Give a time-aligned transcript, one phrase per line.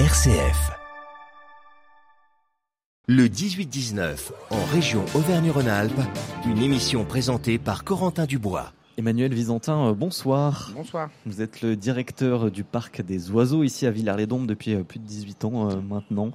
[0.00, 0.72] RCF.
[3.06, 6.00] Le 18-19, en région Auvergne-Rhône-Alpes,
[6.46, 8.72] une émission présentée par Corentin Dubois.
[8.96, 10.70] Emmanuel Visantin, euh, bonsoir.
[10.72, 11.10] Bonsoir.
[11.26, 15.04] Vous êtes le directeur du parc des oiseaux ici à Villars-les-Dombes depuis euh, plus de
[15.04, 16.30] 18 ans euh, maintenant.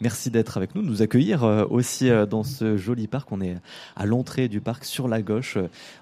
[0.00, 3.30] Merci d'être avec nous, de nous accueillir aussi dans ce joli parc.
[3.30, 3.56] On est
[3.94, 5.56] à l'entrée du parc sur la gauche,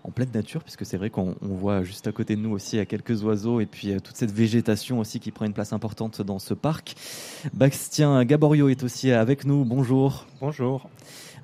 [0.05, 3.23] en pleine nature, puisque c'est vrai qu'on voit juste à côté de nous aussi quelques
[3.25, 6.95] oiseaux et puis toute cette végétation aussi qui prend une place importante dans ce parc.
[7.53, 9.65] Bastien Gaborio est aussi avec nous.
[9.65, 10.27] Bonjour.
[10.41, 10.89] Bonjour.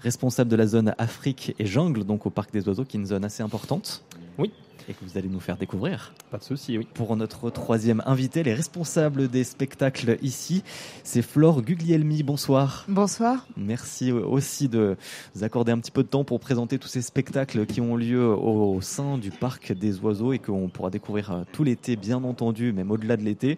[0.01, 3.07] Responsable de la zone Afrique et jungle, donc au parc des oiseaux, qui est une
[3.07, 4.05] zone assez importante.
[4.39, 4.53] Oui.
[4.89, 6.13] Et que vous allez nous faire découvrir.
[6.31, 6.87] Pas de souci, oui.
[6.93, 10.63] Pour notre troisième invité, les responsables des spectacles ici,
[11.05, 12.23] c'est Flore Guglielmi.
[12.23, 12.85] Bonsoir.
[12.89, 13.47] Bonsoir.
[13.57, 14.97] Merci aussi de
[15.35, 18.27] vous accorder un petit peu de temps pour présenter tous ces spectacles qui ont lieu
[18.27, 22.91] au sein du parc des oiseaux et qu'on pourra découvrir tout l'été, bien entendu, même
[22.91, 23.57] au-delà de l'été.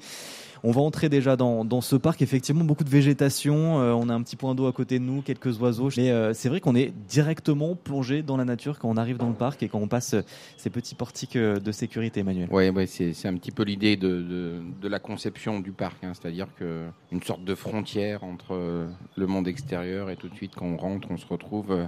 [0.69, 2.23] On va entrer déjà dans, ce parc.
[2.23, 3.80] Effectivement, beaucoup de végétation.
[3.80, 5.91] Euh, on a un petit point d'eau à côté de nous, quelques oiseaux.
[5.96, 9.29] Mais euh, c'est vrai qu'on est directement plongé dans la nature quand on arrive dans
[9.29, 10.16] le parc et quand on passe
[10.57, 12.49] ces petits portiques euh, de sécurité, Emmanuel.
[12.51, 16.02] Oui, ouais, c'est un petit peu l'idée de, la conception du parc.
[16.02, 16.10] Hein.
[16.21, 20.76] C'est-à-dire qu'une sorte de frontière entre le monde extérieur et tout de suite, quand on
[20.76, 21.87] rentre, on se retrouve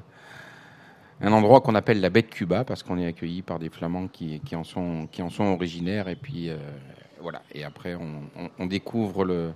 [1.20, 4.06] un endroit qu'on appelle la baie de Cuba parce qu'on est accueilli par des flamands
[4.06, 6.50] qui, en, sont, qui en sont originaires et puis
[7.20, 7.42] voilà.
[7.52, 7.97] Et après,
[8.58, 9.52] on, découvre le,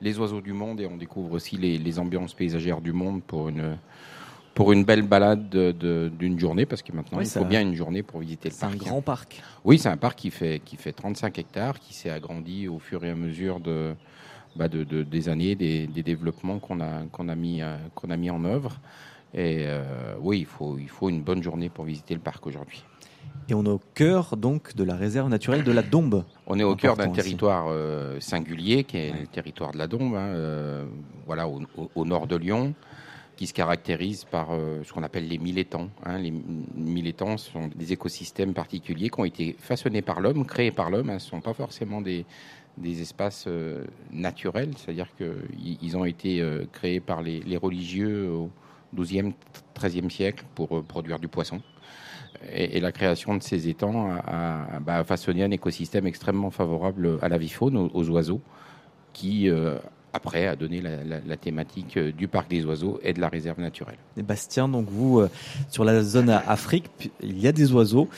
[0.00, 3.78] les oiseaux du monde et on découvre aussi les, ambiances paysagères du monde pour une,
[4.54, 8.20] pour une belle balade d'une journée, parce que maintenant, il faut bien une journée pour
[8.20, 8.72] visiter le parc.
[8.72, 9.42] C'est un grand parc.
[9.64, 13.04] Oui, c'est un parc qui fait, qui fait 35 hectares, qui s'est agrandi au fur
[13.04, 13.94] et à mesure de,
[14.56, 18.30] bah de, des années, des, développements qu'on a, qu'on a, mis, euh, qu'on a mis
[18.30, 18.80] en œuvre.
[19.34, 22.82] Et euh, oui, il faut, il faut une bonne journée pour visiter le parc aujourd'hui.
[23.50, 26.24] Et on est au cœur donc de la réserve naturelle de la Dombe.
[26.46, 30.14] On est au cœur d'un territoire euh, singulier qui est le territoire de la Dombe,
[30.14, 30.84] hein, euh,
[31.24, 32.74] voilà, au, nord de Lyon,
[33.36, 35.88] qui se caractérise par euh, ce qu'on appelle les mille étangs.
[36.04, 36.18] Hein.
[36.18, 40.90] Les mille étangs sont des écosystèmes particuliers qui ont été façonné par l'homme, créés par
[40.90, 41.08] l'homme.
[41.08, 41.18] Hein.
[41.18, 42.26] Ce ne sont pas forcément des,
[42.76, 43.48] des espaces
[44.12, 48.50] naturels, c'est-à-dire qu'ils ont été créés par les, les religieux au
[48.94, 49.32] XIIe,
[49.74, 51.62] XIIIe siècle pour produire du poisson.
[52.52, 57.38] Et, la création de ces étangs a, bah, façonné un écosystème extrêmement favorable à la
[57.38, 58.40] vie faune, aux, oiseaux,
[59.12, 59.76] qui euh,
[60.12, 63.98] après a donné la, thématique euh, du parc des oiseaux et de la réserve naturelle.
[64.16, 65.28] Et Bastien, donc vous, euh,
[65.68, 66.86] sur la zone Afrique,
[67.22, 68.08] il y a des oiseaux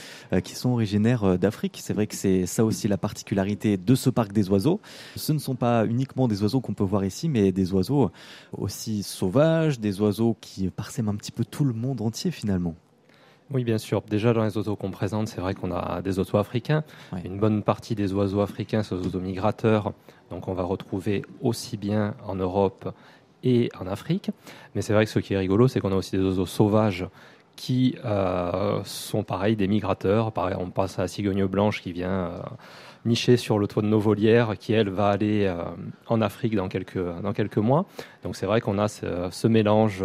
[0.44, 1.81] qui sont originaires d'Afrique.
[1.82, 4.81] C'est vrai que c'est ça aussi la particularité de ce parc des oiseaux.
[5.16, 8.10] Ce ne sont pas uniquement des oiseaux qu'on peut voir ici, mais des oiseaux
[8.53, 12.75] aussi sauvages, des oiseaux qui parsèment un petit peu tout le monde entier finalement.
[13.53, 14.03] Oui, bien sûr.
[14.03, 16.84] Déjà, dans les oiseaux qu'on présente, c'est vrai qu'on a des oiseaux africains.
[17.25, 19.93] Une bonne partie des oiseaux africains sont des oiseaux migrateurs.
[20.31, 22.94] Donc, on va retrouver aussi bien en Europe
[23.43, 24.31] et en Afrique.
[24.75, 27.06] Mais c'est vrai que ce qui est rigolo, c'est qu'on a aussi des oiseaux sauvages
[27.56, 30.33] qui euh, sont pareils, des migrateurs.
[30.33, 32.39] Pareil, on passe à la cigogne blanche qui vient euh,
[33.05, 35.65] nicher sur le toit de nos volières, qui elle va aller euh,
[36.06, 37.84] en Afrique dans quelques, dans quelques mois.
[38.22, 40.03] Donc c'est vrai qu'on a ce, ce mélange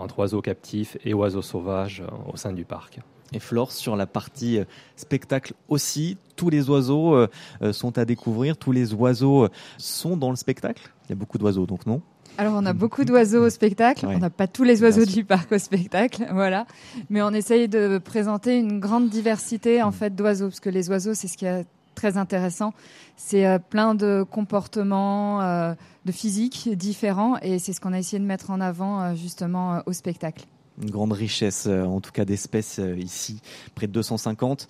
[0.00, 3.00] entre oiseaux captifs et oiseaux sauvages euh, au sein du parc.
[3.32, 4.64] Et Flore, sur la partie euh,
[4.96, 7.28] spectacle aussi, tous les oiseaux euh,
[7.72, 10.90] sont à découvrir, tous les oiseaux sont dans le spectacle?
[11.06, 12.02] Il y a beaucoup d'oiseaux, donc non?
[12.38, 15.52] Alors on a beaucoup d'oiseaux au spectacle, on n'a pas tous les oiseaux du parc
[15.52, 16.64] au spectacle, voilà,
[17.10, 19.92] mais on essaye de présenter une grande diversité en mm.
[19.92, 22.72] fait d'oiseaux parce que les oiseaux c'est ce qui est très intéressant,
[23.16, 25.74] c'est plein de comportements,
[26.04, 29.74] de physique différents et c'est ce qu'on a essayé de mettre en avant euh, justement
[29.74, 30.44] euh, au spectacle
[30.82, 33.40] une grande richesse, euh, en tout cas d'espèces ici,
[33.74, 34.68] près de 250.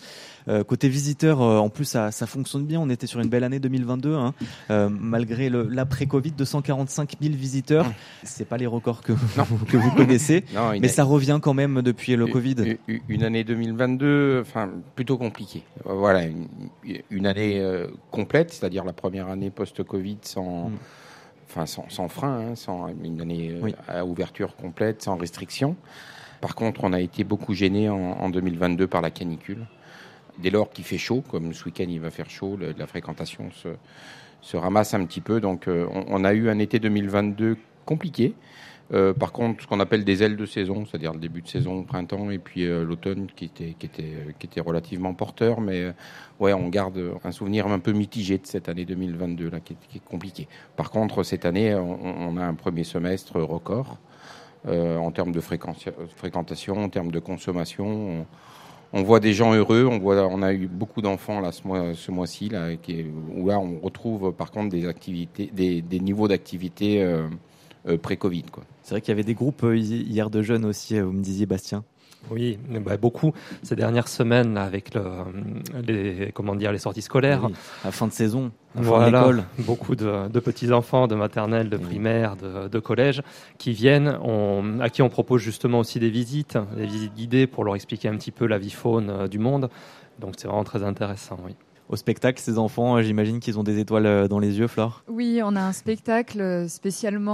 [0.66, 2.80] côté visiteurs, en plus, ça, fonctionne bien.
[2.80, 4.34] On était sur une belle année 2022, hein.
[4.90, 7.86] malgré l'après-Covid, 245 000 visiteurs.
[8.24, 9.12] C'est pas les records que,
[9.68, 10.44] que vous connaissez,
[10.80, 12.76] mais ça revient quand même depuis le Covid.
[13.08, 15.62] Une année 2022, enfin plutôt compliquée.
[15.84, 16.24] Voilà,
[17.10, 17.62] une, année
[18.10, 20.70] complète, c'est-à-dire la première année post-Covid sans.
[20.70, 20.78] Mm
[21.50, 25.76] enfin sans, frein, hein, sans une année euh, à ouverture complète, sans restriction.
[26.40, 29.66] Par contre, on a été beaucoup gêné en, 2022 par la canicule.
[30.38, 33.68] Dès lors qu'il fait chaud, comme ce week-end il va faire chaud, la fréquentation se,
[34.40, 35.40] se, ramasse un petit peu.
[35.40, 38.32] Donc euh, on, a eu un été 2022 compliqué.
[38.92, 41.84] Euh, par contre, ce qu'on appelle des ailes de saison, c'est-à-dire le début de saison
[41.84, 45.60] printemps et puis euh, l'automne qui était, qui, était, qui relativement porteur.
[45.60, 45.92] Mais euh,
[46.40, 50.48] on garde un souvenir un peu mitigé de cette année 2022 là, qui, est compliquée.
[50.76, 53.98] Par contre, cette année, on, a un premier semestre record
[54.66, 58.26] en termes de fréquentation, en termes de consommation.
[58.92, 59.88] on voit des gens heureux.
[59.90, 64.32] On a eu beaucoup d'enfants ce mois, ce mois-ci là, qui où là on retrouve
[64.32, 65.50] par contre des activités,
[65.90, 67.28] niveaux d'activité euh,
[67.88, 68.44] euh, pré-Covid.
[68.82, 70.98] C'est vrai qu'il y avait des groupes euh, hier de jeunes aussi.
[71.00, 71.84] Vous me disiez, Bastien.
[72.30, 73.32] Oui, bah beaucoup
[73.62, 75.02] ces dernières semaines avec le,
[75.86, 77.48] les comment dire les sorties scolaires,
[77.82, 81.78] la fin de saison, la voilà, fin beaucoup de, de, petits enfants de maternelle, de
[81.78, 83.22] primaire, de, de collège
[83.56, 87.64] qui viennent, on, à qui on propose justement aussi des visites, des visites guidées pour
[87.64, 89.70] leur expliquer un petit peu la vie faune du monde.
[90.18, 91.54] Donc c'est vraiment très intéressant, oui
[91.90, 95.02] au spectacle, ces enfants, euh, j'imagine qu'ils ont des étoiles euh, dans les yeux, Flore?
[95.08, 97.30] Oui, on a un spectacle euh, spécialement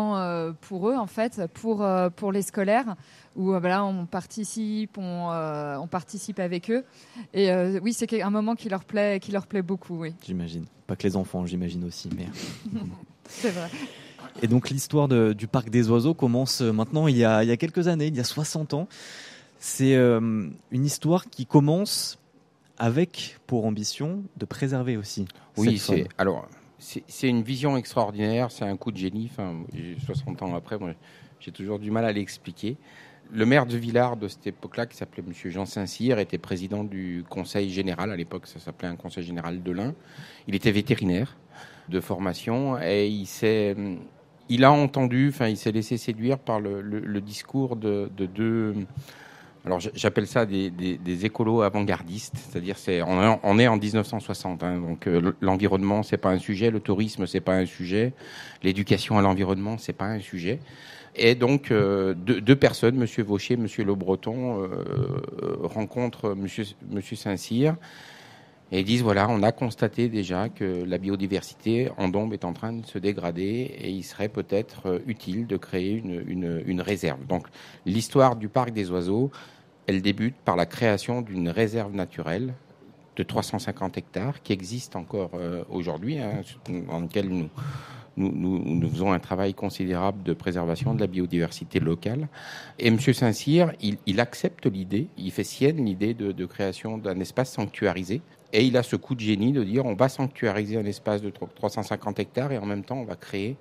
[0.63, 1.87] pour eux, en fait, pour,
[2.17, 2.97] pour les scolaires,
[3.37, 6.85] où voilà, on participe, on, on participe avec eux.
[7.35, 7.51] Et
[7.83, 10.15] oui, c'est un moment qui leur plaît, qui leur plaît beaucoup, oui.
[10.25, 10.65] J'imagine.
[10.87, 12.27] Pas que les enfants, j'imagine aussi, mais...
[13.29, 13.69] c'est vrai.
[14.43, 17.57] Et donc l'histoire du Parc des Oiseaux commence maintenant il y a, il y a
[17.57, 18.89] quelques années, il y a 60 ans.
[19.59, 22.19] C'est une histoire qui commence
[22.79, 25.27] avec pour ambition de préserver aussi.
[25.57, 29.31] Oui, c'est alors c'est une vision extraordinaire, c'est un coup de génie.
[29.31, 29.55] Enfin,
[30.05, 30.77] 60 ans après,
[31.41, 32.77] j'ai toujours du mal à l'expliquer.
[33.33, 35.33] Le maire de Villars de cette époque-là, qui s'appelait M.
[35.51, 38.13] Jean Saint-Cyr, était président du conseil général.
[38.13, 39.95] À l'époque, ça s'appelait un conseil général de l'Ain.
[40.47, 41.37] Il était vétérinaire
[41.89, 43.75] de formation et il s'est,
[44.49, 48.75] il a entendu, enfin, il s'est laissé séduire par le, discours de, de deux
[49.67, 55.33] alors j'appelle ça des, écolos avant-gardistes, c'est-à-dire c'est on, est en 1960, hein, donc euh,
[55.41, 58.13] l'environnement c'est pas un sujet, le tourisme c'est pas un sujet,
[58.63, 60.61] l'éducation à l'environnement c'est pas un sujet.
[61.17, 64.85] Et donc euh, deux, personnes, Monsieur Vaucher, Monsieur Le Breton, euh,
[65.65, 67.75] rencontrent Monsieur, Saint-Cyr
[68.71, 72.73] et disent voilà, on a constaté déjà que la biodiversité en Dombe est en train
[72.73, 77.27] de se dégrader et il serait peut-être utile de créer une réserve.
[77.27, 77.47] Donc
[77.85, 79.31] l'histoire du parc des oiseaux,
[79.87, 82.55] elle débute par la création d'une réserve naturelle
[83.17, 86.43] de 350 hectares qui existe encore euh, aujourd'hui, hein,
[86.89, 87.29] dans lequel
[88.17, 92.29] nous, faisons un travail considérable de préservation de la biodiversité locale.
[92.79, 92.99] Et M.
[92.99, 98.21] Saint-Cyr, il, accepte l'idée, il fait sienne l'idée de création d'un espace sanctuarisé.
[98.53, 101.31] Et il a ce coup de génie de dire on va sanctuariser un espace de
[101.31, 103.57] 350 hectares et en même temps on va créer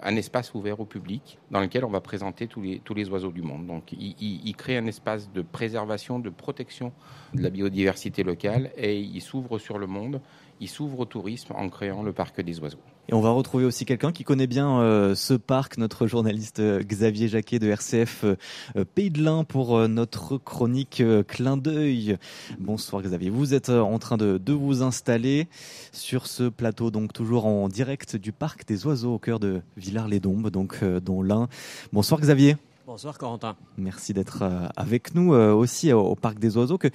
[0.00, 3.32] un espace ouvert au public dans lequel on va présenter tous les, tous les oiseaux
[3.32, 3.66] du monde.
[3.66, 6.92] Donc il, il, crée un espace de préservation, de protection
[7.34, 10.20] de la biodiversité locale et il s'ouvre sur le monde,
[10.60, 12.78] il s'ouvre au tourisme en créant le parc des oiseaux.
[13.08, 16.82] Et on va retrouver aussi quelqu'un qui connaît bien euh, ce parc, notre journaliste euh,
[16.82, 22.18] Xavier Jacquet de RCF euh, Pays de l'Ain pour notre chronique Clin d'œil.
[22.58, 25.46] Bonsoir Xavier, vous êtes en train de, de, vous installer
[25.92, 30.50] sur ce plateau, donc toujours en direct du parc des oiseaux au cœur de Villars-les-Dombes,
[30.50, 31.48] donc dans l'Ain.
[31.92, 32.56] Bonsoir Xavier.
[32.86, 33.56] Bonsoir Corentin.
[33.78, 34.42] Merci d'être
[34.76, 36.88] avec nous aussi au parc des oiseaux que,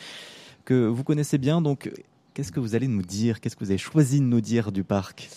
[0.65, 1.61] que vous connaissez bien.
[1.61, 1.89] Donc,
[2.33, 3.39] qu'est-ce que vous allez nous dire?
[3.39, 5.29] Qu'est-ce que vous avez choisi de nous dire du parc?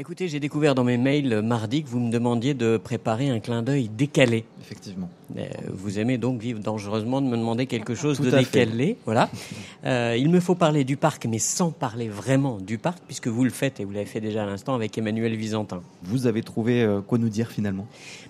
[0.00, 3.38] Écoutez, j'ai découvert dans mes mails euh, mardi que vous me demandiez de préparer un
[3.38, 4.44] clin d'œil décalé.
[4.60, 5.08] Effectivement.
[5.36, 8.96] Euh, vous aimez donc vivre dangereusement de me demander quelque chose de décalé.
[9.04, 9.30] Voilà.
[9.86, 13.44] Euh, il me faut parler du parc, mais sans parler vraiment du parc, puisque vous
[13.44, 15.82] le faites et vous l'avez fait déjà à l'instant avec Emmanuel Visantin.
[16.02, 17.86] Vous avez trouvé quoi nous dire finalement?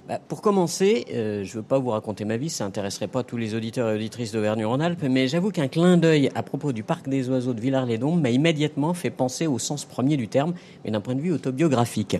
[0.08, 3.36] Bah, Pour commencer, je ne veux pas vous raconter ma vie, ça intéresserait pas tous
[3.36, 7.28] les auditeurs et auditrices d'Auvergne-Rhône-Alpes, mais j'avoue qu'un clin d'œil à propos du parc des
[7.28, 11.14] oiseaux de Villars-les-Dombes m'a immédiatement fait penser au sens premier du terme, mais d'un point
[11.14, 12.18] de vue autobiographique biographique,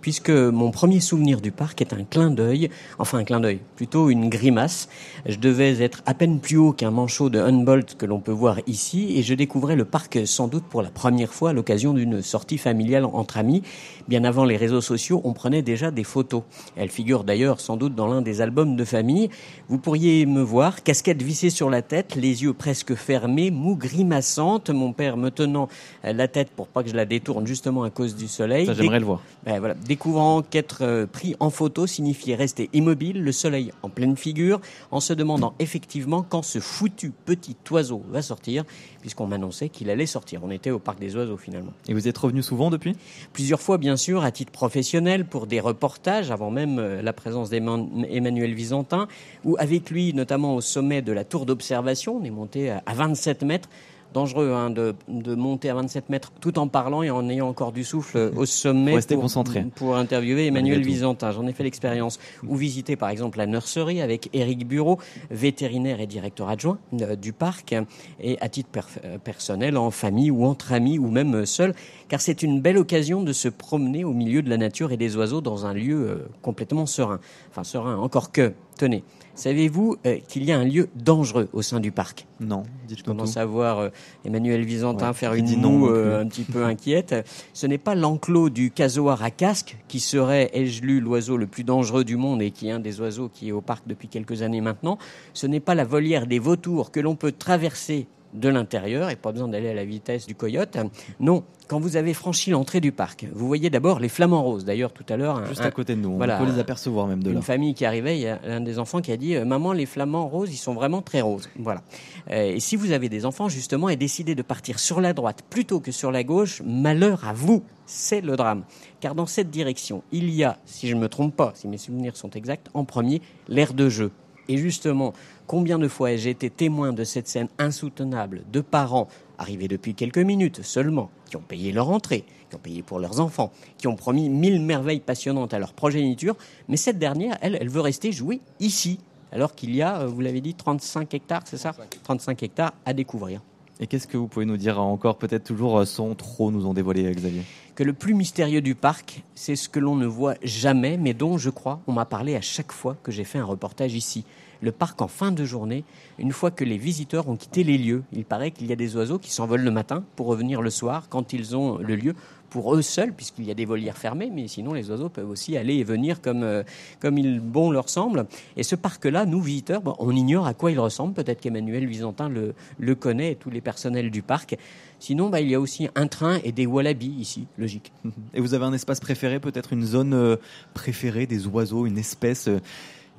[0.00, 2.68] puisque mon premier souvenir du parc est un clin d'œil,
[2.98, 4.88] enfin un clin d'œil, plutôt une grimace.
[5.26, 8.58] Je devais être à peine plus haut qu'un manchot de Humboldt que l'on peut voir
[8.66, 12.20] ici, et je découvrais le parc sans doute pour la première fois à l'occasion d'une
[12.20, 13.62] sortie familiale entre amis.
[14.08, 16.42] Bien avant les réseaux sociaux, on prenait déjà des photos.
[16.76, 19.30] Elles figurent d'ailleurs sans doute dans l'un des albums de famille.
[19.68, 24.70] Vous pourriez me voir, casquette vissée sur la tête, les yeux presque fermés, mou grimaçante,
[24.70, 25.68] mon père me tenant
[26.02, 29.06] la tête pour pas que je la détourne justement à cause du soleil j'aimerais le
[29.06, 29.22] voir.
[29.44, 34.16] Ben voilà, découvrant qu'être euh, pris en photo signifiait rester immobile, le soleil en pleine
[34.16, 34.60] figure,
[34.90, 38.64] en se demandant effectivement quand ce foutu petit oiseau va sortir,
[39.00, 40.40] puisqu'on m'annonçait qu'il allait sortir.
[40.44, 41.72] On était au parc des oiseaux finalement.
[41.88, 42.96] Et vous êtes revenu souvent depuis?
[43.32, 47.50] Plusieurs fois, bien sûr, à titre professionnel, pour des reportages, avant même euh, la présence
[47.50, 49.08] d'Emmanuel Visantin,
[49.44, 53.42] ou avec lui, notamment au sommet de la tour d'observation, on est monté à 27
[53.42, 53.68] mètres
[54.12, 57.72] dangereux hein, de, de, monter à 27 mètres tout en parlant et en ayant encore
[57.72, 59.64] du souffle au sommet pour, concentré.
[59.74, 61.30] pour interviewer Emmanuel Visantin.
[61.32, 62.18] J'en ai fait l'expérience.
[62.46, 64.98] Ou visiter par exemple la nurserie avec Éric Bureau,
[65.30, 67.74] vétérinaire et directeur adjoint euh, du parc,
[68.20, 68.70] et à titre
[69.04, 71.74] euh, personnel, en famille ou entre amis ou même seul,
[72.12, 75.16] car c'est une belle occasion de se promener au milieu de la nature et des
[75.16, 77.20] oiseaux dans un lieu euh, complètement serein.
[77.48, 79.02] Enfin serein, encore que Tenez,
[79.34, 82.26] savez-vous euh, qu'il y a un lieu dangereux au sein du parc?
[82.38, 82.96] Non, dites-moi.
[82.98, 83.88] Je commence à voir euh,
[84.26, 87.14] Emmanuel Visantin faire une moue un petit peu inquiète.
[87.54, 91.64] Ce n'est pas l'enclos du casoar à casque qui serait, ai-je lu, l'oiseau le plus
[91.64, 94.42] dangereux du monde et qui est un des oiseaux qui est au parc depuis quelques
[94.42, 94.98] années maintenant.
[95.32, 99.32] Ce n'est pas la volière des vautours que l'on peut traverser de l'intérieur et pas
[99.32, 100.76] besoin d'aller à la vitesse du coyote.
[101.20, 104.64] Non, quand vous avez franchi l'entrée du parc, vous voyez d'abord les flamants roses.
[104.64, 107.30] D'ailleurs, tout à l'heure, juste à côté de nous, on peut les apercevoir même de
[107.30, 107.36] là.
[107.36, 109.72] Une famille qui arrivait, il y a un des enfants qui a dit euh, "Maman,
[109.72, 111.82] les flamants roses, ils sont vraiment très roses." Voilà.
[112.30, 115.42] Euh, et si vous avez des enfants justement et décidez de partir sur la droite
[115.48, 117.62] plutôt que sur la gauche, malheur à vous.
[117.84, 118.64] C'est le drame.
[119.00, 121.78] Car dans cette direction, il y a, si je ne me trompe pas, si mes
[121.78, 124.12] souvenirs sont exacts, en premier, l'aire de jeu.
[124.48, 125.12] Et justement,
[125.52, 130.16] Combien de fois ai-je été témoin de cette scène insoutenable de parents arrivés depuis quelques
[130.16, 133.94] minutes seulement, qui ont payé leur entrée, qui ont payé pour leurs enfants, qui ont
[133.94, 136.36] promis mille merveilles passionnantes à leur progéniture,
[136.68, 138.98] mais cette dernière, elle, elle veut rester jouer ici,
[139.30, 141.74] alors qu'il y a, euh, vous l'avez dit, 35 hectares, c'est ça?
[142.04, 143.42] 35 hectares à découvrir.
[143.82, 146.72] Et qu'est-ce que vous pouvez nous dire encore, peut-être toujours euh, sans trop nous en
[146.72, 147.42] dévoiler, Xavier?
[147.74, 151.36] Que le plus mystérieux du parc, c'est ce que l'on ne voit jamais, mais dont,
[151.36, 154.24] je crois, on m'a parlé à chaque fois que j'ai fait un reportage ici.
[154.60, 155.82] Le parc en fin de journée,
[156.20, 158.04] une fois que les visiteurs ont quitté les lieux.
[158.12, 161.08] Il paraît qu'il y a des oiseaux qui s'envolent le matin pour revenir le soir
[161.08, 162.14] quand ils ont le lieu
[162.52, 165.56] pour eux seuls, puisqu'il y a des volières fermées, mais sinon les oiseaux peuvent aussi
[165.56, 166.62] aller et venir comme, euh,
[167.00, 168.26] comme il bon leur semble.
[168.58, 171.14] Et ce parc-là, nous visiteurs, on ignore à quoi il ressemble.
[171.14, 174.58] Peut-être qu'Emmanuel Visantin le, le connaît et tous les personnels du parc.
[174.98, 177.90] Sinon, bah, il y a aussi un train et des wallabies ici, logique.
[178.34, 180.36] Et vous avez un espace préféré, peut-être une zone euh,
[180.74, 182.60] préférée des oiseaux, une espèce euh,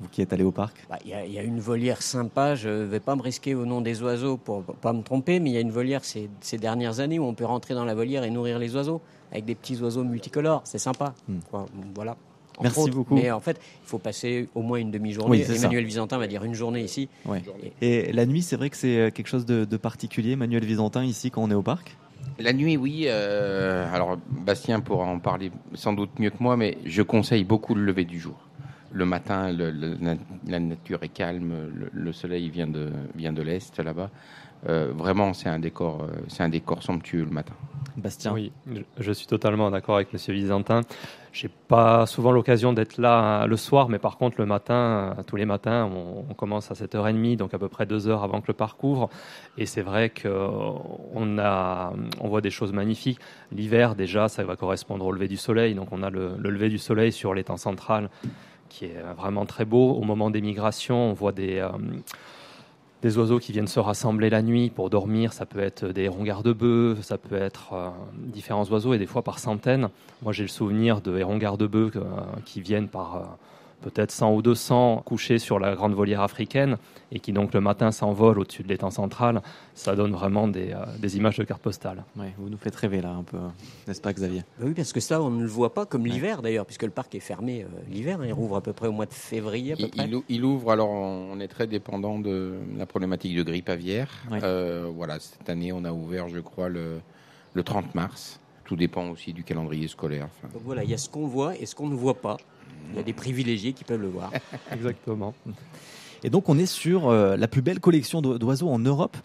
[0.00, 0.76] vous qui êtes allé au parc?
[0.88, 3.80] Bah, Il y, a une volière sympa, je ne vais pas me risquer au nom
[3.80, 7.00] des oiseaux pour pas me tromper, mais il y a une volière ces, ces, dernières
[7.00, 9.00] années où on peut rentrer dans la volière et nourrir les oiseaux
[9.34, 11.12] avec des petits oiseaux multicolores, c'est sympa.
[11.28, 11.38] Hmm.
[11.94, 12.16] Voilà.
[12.62, 13.16] Merci beaucoup.
[13.16, 15.42] Mais en fait, il faut passer au moins une demi-journée.
[15.42, 17.08] Emmanuel Visantin va dire une journée ici.
[17.80, 21.30] Et la nuit, c'est vrai que c'est euh, quelque chose de, particulier, Emmanuel Visantin, ici,
[21.30, 21.96] quand on est au parc?
[22.38, 23.04] La nuit, oui.
[23.06, 27.74] Euh, alors, Bastien pourra en parler sans doute mieux que moi, mais je conseille beaucoup
[27.74, 28.36] le lever du jour
[28.94, 29.52] le matin,
[30.46, 31.52] la nature est calme,
[31.92, 34.08] le, soleil vient de, vient de l'est là-bas.
[34.68, 37.54] Euh, vraiment, c'est un décor, c'est un décor somptueux le matin.
[37.96, 38.32] Bastien.
[38.32, 38.52] Oui,
[38.98, 40.80] je suis totalement d'accord avec Monsieur Visantin.
[41.32, 45.36] J'ai pas souvent l'occasion d'être là euh, le soir, mais par contre le matin, tous
[45.36, 48.54] les matins, on, commence à 7h30, donc à peu près deux heures avant que le
[48.54, 49.08] parc ouvre.
[49.58, 53.18] Et c'est vrai qu'on a, on voit des choses magnifiques.
[53.52, 56.68] L'hiver, déjà, ça va correspondre au lever du soleil, donc on a le, le lever
[56.68, 58.10] du soleil sur l'étang central
[58.68, 59.92] qui est vraiment très beau.
[59.92, 61.68] Au moment des migrations, on voit des, euh,
[63.04, 65.34] des oiseaux qui viennent se rassembler la nuit pour dormir.
[65.34, 69.22] Ça peut être des hérons garde-bœufs, ça peut être euh, différents oiseaux et des fois
[69.22, 69.90] par centaines.
[70.22, 72.00] Moi, j'ai le souvenir de hérons garde-bœufs euh,
[72.46, 73.36] qui viennent par
[73.84, 76.78] peut-être 100 ou 200 couchés sur la grande volière africaine
[77.12, 79.42] et qui donc le matin s'envolent au-dessus de l'étang central,
[79.74, 82.02] ça donne vraiment des, euh, images de cartes postales.
[82.16, 83.36] vous nous faites rêver là un peu,
[83.86, 84.42] n'est-ce pas Xavier?
[84.58, 86.90] Bah Oui, parce que ça on ne le voit pas comme l'hiver d'ailleurs, puisque le
[86.90, 88.26] parc est fermé euh, l'hiver, hein.
[88.26, 89.74] il rouvre à peu près au mois de février.
[89.74, 93.68] À peu il, il, ouvre, alors on est très dépendant de la problématique de grippe
[93.68, 94.10] aviaire.
[94.32, 97.00] Euh, voilà, cette année on a ouvert je crois le,
[97.52, 98.40] le 30 mars.
[98.64, 100.28] Tout dépend aussi du calendrier scolaire.
[100.54, 102.38] Donc voilà, il y a ce qu'on voit et ce qu'on ne voit pas.
[102.90, 104.30] Il y a des privilégiés qui peuvent le voir.
[104.72, 105.34] Exactement.
[106.22, 109.16] Et donc on est sur euh, la plus belle collection d'oiseaux en Europe.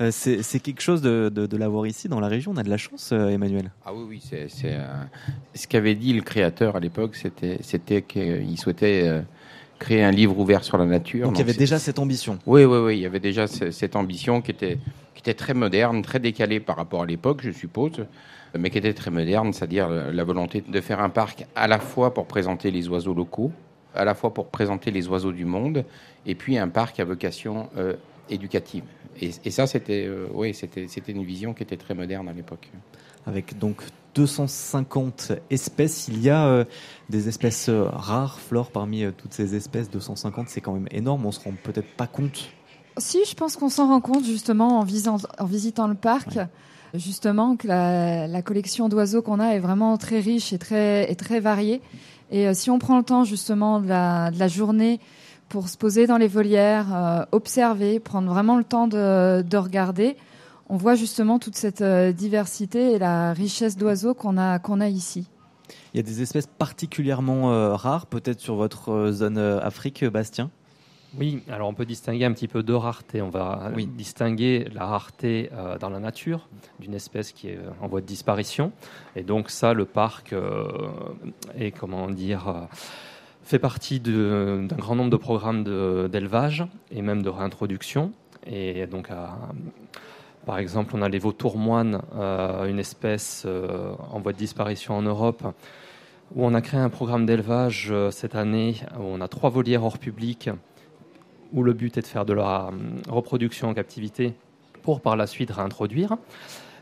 [0.00, 2.52] Euh, c'est quelque chose de, de, l'avoir ici dans la région.
[2.52, 3.70] On a de la chance, euh, Emmanuel.
[3.86, 4.22] Ah oui, oui.
[4.22, 4.48] C'est
[5.54, 9.22] ce qu'avait dit le créateur à l'époque, c'était qu'il souhaitait
[9.82, 11.26] créer un livre ouvert sur la nature.
[11.26, 12.38] Donc, il y avait déjà cette ambition.
[12.46, 12.96] Oui, oui, oui.
[12.98, 14.78] Il y avait déjà cette ambition qui était,
[15.14, 18.04] qui était très moderne, très décalée par rapport à l'époque, je suppose
[18.58, 22.12] mais qui était très moderne, c'est-à-dire la volonté de faire un parc à la fois
[22.12, 23.52] pour présenter les oiseaux locaux,
[23.94, 25.84] à la fois pour présenter les oiseaux du monde,
[26.26, 27.94] et puis un parc à vocation euh,
[28.28, 28.84] éducative.
[29.20, 32.68] Et, ça, c'était euh, oui, c'était une vision qui était très moderne à l'époque.
[33.26, 33.82] Avec donc
[34.14, 36.64] 250 espèces, il y a euh,
[37.10, 39.90] des espèces rares, flore parmi toutes ces espèces.
[39.90, 41.26] 250, c'est quand même énorme.
[41.26, 42.50] On se rend peut-être pas compte.
[42.98, 46.38] Si, je pense qu'on s'en rend compte justement en, visant, en visitant le parc
[46.94, 51.40] justement que la, collection d'oiseaux qu'on a est vraiment très riche et très, et très
[51.40, 51.80] variée.
[52.30, 55.00] Et euh, si on prend le temps justement de la, de la journée
[55.48, 60.16] pour se poser dans les volières, euh, observer, prendre vraiment le temps de, de, regarder,
[60.72, 64.88] on voit justement toute cette euh, diversité et la richesse d'oiseaux qu'on a, qu'on a
[64.88, 65.28] ici.
[65.92, 70.50] Il y a des espèces particulièrement rares, peut-être sur votre zone Afrique, Bastien?
[71.18, 73.20] Oui, alors on peut distinguer un petit peu deux raretés.
[73.20, 76.48] On va distinguer la rareté euh, dans la nature
[76.80, 78.72] d'une espèce qui est en voie de disparition.
[79.14, 80.66] Et donc ça, le parc euh,
[81.54, 82.66] est, comment dire,
[83.42, 85.64] fait partie d'un grand nombre de programmes
[86.08, 88.12] d'élevage et même de réintroduction.
[88.46, 89.08] Et donc,
[90.46, 94.96] par exemple, on a les vautours moines, euh, une espèce euh, en voie de disparition
[94.96, 95.42] en Europe,
[96.34, 99.84] où on a créé un programme d'élevage euh, cette année, où on a trois volières
[99.84, 100.50] hors public,
[101.52, 102.70] où le but est de faire de la
[103.08, 104.34] reproduction en captivité
[104.82, 106.16] pour par la suite réintroduire.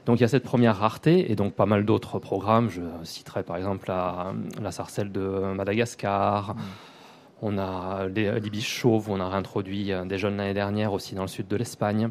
[0.07, 2.71] Donc il y a cette première rareté et donc pas mal d'autres programmes.
[2.71, 6.57] Je citerai par exemple la, sarcelle de Madagascar.
[7.43, 11.23] On a les, les biches chauves, on a réintroduit des jeunes l'année dernière aussi dans
[11.23, 12.11] le sud de l'Espagne.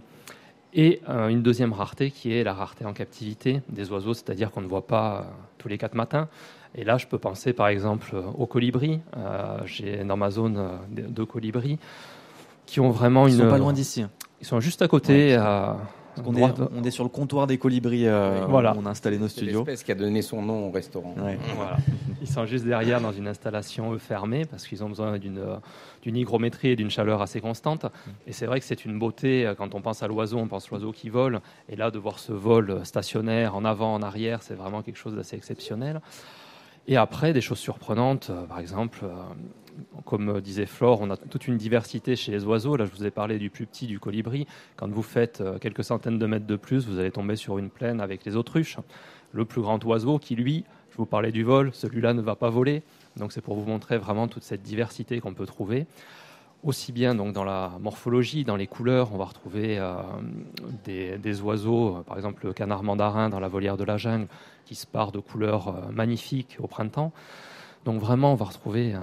[0.73, 4.61] Et euh, une deuxième rareté qui est la rareté en captivité des oiseaux, c'est-à-dire qu'on
[4.61, 5.23] ne voit pas euh,
[5.57, 6.27] tous les quatre matins.
[6.75, 8.99] Et là, je peux penser par exemple aux colibris.
[9.17, 11.79] Euh, j'ai dans ma zone deux colibris
[12.67, 13.39] qui ont vraiment Ils une.
[13.39, 14.05] Ils sont pas loin d'ici.
[14.41, 15.35] Ils sont juste à côté.
[16.25, 18.07] On est, on est, sur le comptoir des colibris.
[18.07, 18.75] Euh, voilà.
[18.77, 19.63] On a installé nos studios.
[19.65, 21.15] C'est l'espèce qui a donné son nom au restaurant.
[21.55, 21.77] Voilà.
[22.21, 25.41] Ils sont juste derrière dans une installation fermée parce qu'ils ont besoin d'une
[26.01, 27.85] d'une hygrométrie et d'une chaleur assez constante.
[28.27, 30.65] Et c'est vrai que c'est une beauté euh, quand on pense à l'oiseau, on pense
[30.65, 31.41] à l'oiseau qui vole.
[31.67, 35.15] Et là, de voir ce vol stationnaire en avant, en arrière, c'est vraiment quelque chose
[35.15, 36.01] d'assez exceptionnel.
[36.87, 39.05] Et après, des choses surprenantes, euh, par exemple,
[40.05, 42.75] comme disait Flore, on a toute une diversité chez les oiseaux.
[42.75, 44.47] Là, je vous ai parlé du plus petit, du colibri.
[44.75, 47.69] Quand vous faites euh, quelques centaines de mètres de plus, vous allez tomber sur une
[47.69, 48.77] plaine avec les autruches.
[49.31, 52.49] Le plus grand oiseau qui, lui, je vous parlais du vol, celui-là ne va pas
[52.49, 52.83] voler.
[53.17, 55.85] Donc c'est pour vous montrer vraiment toute cette diversité qu'on peut trouver.
[56.63, 59.93] Aussi bien donc dans la morphologie, dans les couleurs, on va retrouver euh,
[60.83, 64.27] des, oiseaux, par exemple le canard mandarin dans la volière de la jungle,
[64.65, 67.13] qui se part de couleurs euh, magnifiques au printemps.
[67.85, 68.93] Donc vraiment, on va retrouver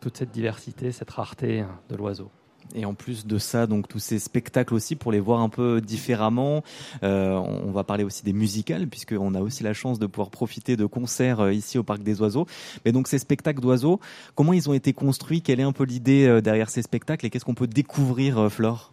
[0.00, 2.30] toute cette diversité, cette rareté de l'oiseau.
[2.74, 5.80] Et en plus de ça, donc tous ces spectacles aussi pour les voir un peu
[5.80, 6.62] différemment.
[7.02, 10.76] Euh, on va parler aussi des musicales puisqu'on a aussi la chance de pouvoir profiter
[10.76, 12.46] de concerts euh, ici au Parc des Oiseaux.
[12.84, 14.00] Mais donc ces spectacles d'oiseaux,
[14.34, 15.40] comment ils ont été construits?
[15.40, 17.24] Quelle est un peu l'idée euh, derrière ces spectacles?
[17.26, 18.92] Et qu'est-ce qu'on peut découvrir, Flore?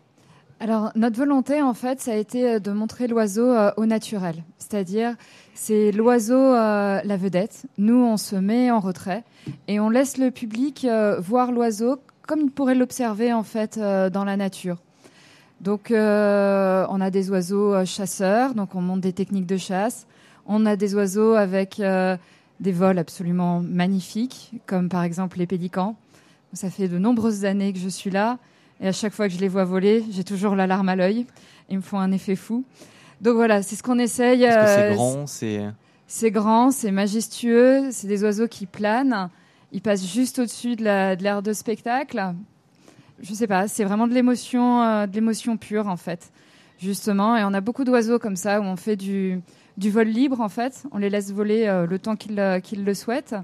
[0.59, 5.15] Alors notre volonté en fait, ça a été de montrer l'oiseau au naturel, c'est-à-dire
[5.53, 7.65] c'est l'oiseau la vedette.
[7.77, 9.23] Nous on se met en retrait
[9.67, 10.87] et on laisse le public
[11.19, 14.77] voir l'oiseau comme il pourrait l'observer en fait euh, dans la nature.
[15.61, 20.07] Donc euh, on a des oiseaux euh, chasseurs, donc on monte des techniques de chasse.
[20.47, 21.81] On a des oiseaux avec
[22.59, 25.95] des vols absolument magnifiques, comme par exemple les pélicans.
[26.53, 28.37] Ça fait de nombreuses années que je suis là,
[28.81, 31.25] et à chaque fois que je les vois voler, j'ai toujours la larme à l'œil.
[31.69, 32.63] Ils me font un effet fou.
[33.21, 34.41] Donc voilà, c'est ce qu'on essaye.
[34.41, 35.61] c'est grand, c'est.
[36.07, 39.29] C'est grand, c'est majestueux, c'est des oiseaux qui planent
[39.75, 42.33] il passe juste au-dessus de l'aire de, spectacle.
[43.19, 46.31] Je sais pas, c'est vraiment de l'émotion, euh, de l'émotion pure en fait,
[46.79, 47.35] justement.
[47.35, 49.41] Et on a beaucoup d'oiseaux comme ça où on fait du,
[49.75, 50.85] du vol libre en fait.
[50.93, 53.35] On les laisse voler euh, le temps qu'ils euh, le souhaitent.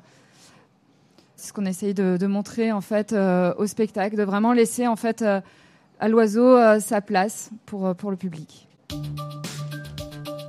[1.42, 3.16] C'est ce qu'on essaye de, montrer en fait
[3.58, 8.68] au spectacle, de vraiment laisser en fait à l'oiseau sa place pour, pour le public.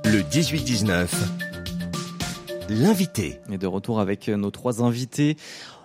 [0.05, 1.07] Le 18-19
[2.69, 3.39] l'invité.
[3.51, 5.35] Et de retour avec nos trois invités.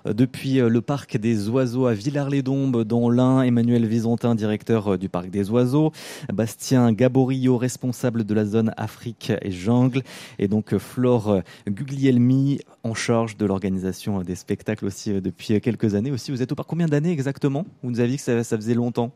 [0.09, 4.99] Euh, depuis euh, le parc des oiseaux à Villars-les-Dombes, dans l'Ain, Emmanuel Vizontin, directeur euh,
[4.99, 5.93] du parc des oiseaux,
[6.33, 10.03] Bastien Gaborio, responsable de la zone Afrique et jungle,
[10.39, 16.11] et donc Flore Guglielmi, en charge de l'organisation des spectacles aussi depuis quelques années.
[16.11, 17.65] Aussi, vous êtes au parc combien d'années exactement?
[17.83, 19.13] Vous nous dit que ça, ça faisait longtemps.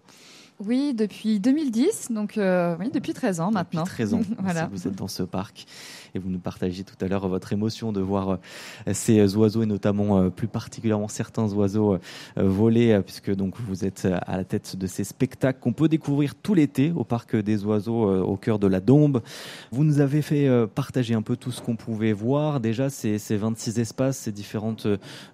[0.61, 3.83] Oui, depuis 2010, donc oui, depuis 13 ans maintenant.
[3.83, 4.69] Depuis 13 ans, voilà.
[4.73, 5.67] vous êtes dans ce parc
[6.15, 9.67] et vous nous partagez tout à l'heure votre émotion de voir euh, ces oiseaux et
[9.67, 11.99] notamment euh, plus particulièrement certains oiseaux euh,
[12.37, 16.55] voler puisque donc vous êtes à la tête de ces spectacles qu'on peut découvrir tout
[16.55, 19.23] l'été au parc des oiseaux au cœur de la Dombe.
[19.71, 23.37] Vous nous avez fait partager un peu tout ce qu'on pouvait voir déjà ces, ces
[23.37, 24.87] 26 espaces, ces différentes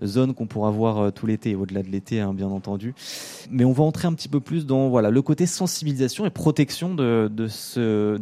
[0.05, 2.95] zones qu'on pourra voir tout l'été au-delà de l'été hein, bien entendu.
[3.51, 6.95] Mais on va entrer un petit peu plus dans voilà le côté sensibilisation et protection
[6.95, 7.49] de, de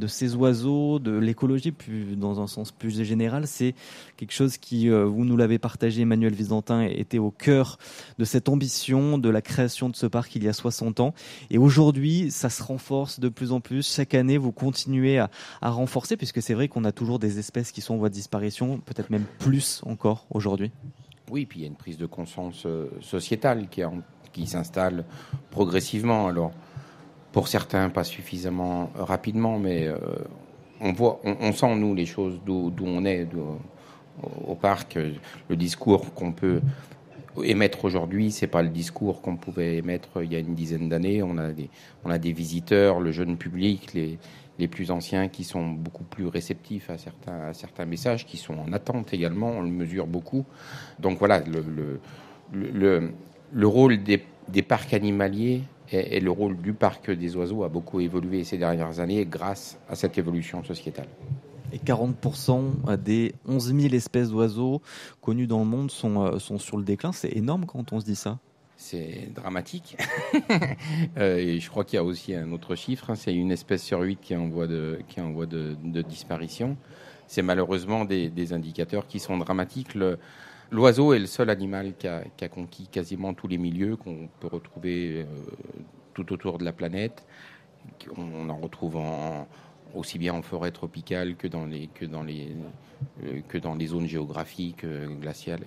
[0.07, 3.75] ces oiseaux, de l'écologie plus dans un sens plus général, c'est
[4.17, 7.79] quelque chose qui, euh, vous nous l'avez partagé, Emmanuel Visantin, était au cœur
[8.19, 11.15] de cette ambition de la création de ce parc il y a 60 ans.
[11.51, 13.95] Et aujourd'hui, ça se renforce de plus en plus.
[13.95, 15.31] Chaque année, vous continuez à,
[15.63, 18.79] renforcer, puisque c'est vrai qu'on a toujours des espèces qui sont en voie de disparition,
[18.79, 20.71] peut-être même plus encore aujourd'hui.
[21.31, 23.83] Oui, puis il y a une prise de conscience euh, sociétale qui,
[24.33, 25.05] qui s'installe
[25.51, 26.29] progressivement.
[26.29, 26.53] Alors,
[27.33, 29.99] pour certains, pas suffisamment rapidement, mais euh,
[30.81, 33.27] on voit, on, sent nous les choses d'où on est
[34.47, 34.99] au parc.
[35.49, 36.61] Le discours qu'on peut
[37.43, 41.23] émettre aujourd'hui, c'est pas le discours qu'on pouvait émettre il y a une dizaine d'années.
[41.23, 41.71] On a des,
[42.05, 44.19] on a visiteurs, le jeune public, les,
[44.69, 46.97] plus anciens qui sont beaucoup plus réceptifs à
[47.53, 49.51] certains, messages, qui sont en attente également.
[49.51, 50.45] On le mesure beaucoup.
[50.99, 51.43] Donc voilà,
[52.53, 54.23] le rôle des,
[54.67, 59.25] parcs animaliers et, le rôle du parc des oiseaux a beaucoup évolué ces dernières années
[59.25, 61.09] grâce à cette évolution sociétale.
[61.73, 64.83] Et 40% des 11 000 espèces d'oiseaux
[65.21, 67.13] connues dans le monde sont, euh, sont sur le déclin.
[67.13, 68.39] C'est énorme quand on se dit ça
[68.77, 69.97] c'est dramatique.
[71.19, 73.15] Euh, et je crois qu'il y a aussi un autre chiffre, hein.
[73.15, 75.75] c'est une espèce sur huit qui est en voie de, qui est en voie de,
[76.03, 76.77] disparition.
[77.27, 79.95] C'est malheureusement des, indicateurs qui sont dramatiques.
[80.71, 84.29] L'oiseau est le seul animal qui a, qui a, conquis quasiment tous les milieux qu'on
[84.41, 85.25] peut retrouver euh,
[86.15, 87.25] tout autour de la planète.
[88.17, 88.99] On en retrouve
[89.95, 92.49] aussi bien en forêt tropicale que dans les, que dans les,
[93.25, 95.63] euh, que dans les zones géographiques euh, glaciales,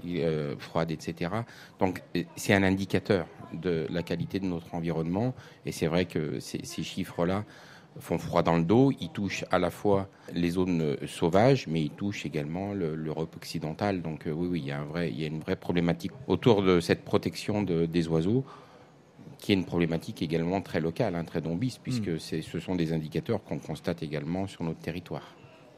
[0.59, 1.31] froides, etc.
[1.79, 2.03] Donc
[2.35, 5.33] c'est un indicateur de la qualité de notre environnement.
[5.65, 7.45] Et c'est vrai que ces, chiffres-là
[7.99, 8.91] font froid dans le dos.
[8.99, 14.01] Ils touchent à la fois les zones sauvages, mais ils touchent également l'Europe occidentale.
[14.01, 16.61] Donc oui, oui, il y, a un vrai, il y a une vraie problématique autour
[16.61, 18.43] de cette protection des oiseaux
[19.39, 22.19] qui est une problématique également très locale, hein, très dombiste, puisque hmm.
[22.19, 25.33] ce sont des indicateurs qu'on constate également sur notre territoire.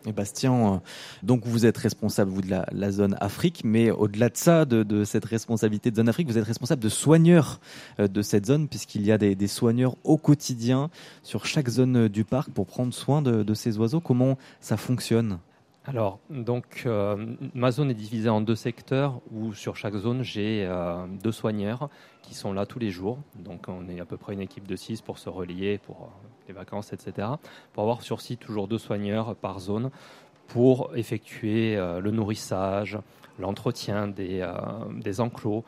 [0.05, 0.77] Et Bastien, euh,
[1.21, 5.25] donc vous êtes responsable vous de la, zone Afrique, mais au-delà de ça, de, cette
[5.25, 7.59] responsabilité de zone Afrique, vous êtes responsable de soigneurs
[7.99, 10.89] euh, de cette zone, puisqu'il y a des, soigneurs au quotidien
[11.23, 13.99] sur chaque zone du parc pour prendre soin de ces oiseaux.
[13.99, 15.39] Comment ça fonctionne?
[15.83, 20.63] Alors, donc, euh, ma zone est divisée en deux secteurs où sur chaque zone, j'ai
[20.67, 21.89] euh, deux soigneurs
[22.21, 23.17] qui sont là tous les jours.
[23.35, 26.27] Donc, on est à peu près une équipe de six pour se relier pour euh,
[26.47, 27.29] les vacances, etc.
[27.73, 29.89] Pour avoir sur site toujours deux soigneurs par zone
[30.47, 32.99] pour effectuer le nourrissage,
[33.39, 34.45] l'entretien des,
[34.99, 35.63] des enclos,